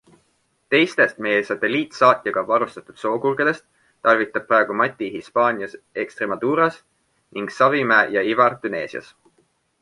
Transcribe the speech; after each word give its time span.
Teistest 0.75 1.19
meie 1.25 1.41
satelliitsaatjaga 1.49 2.43
varustatud 2.51 2.99
sookurgedest 3.01 3.65
talvitab 4.07 4.47
praegu 4.53 4.79
Mati 4.81 5.11
Hispaanias 5.17 5.77
Extremaduras 6.05 6.81
ning 7.39 7.53
Savimäe 7.59 8.11
ja 8.17 8.25
Ivar 8.33 8.59
Tuneesias. 8.67 9.15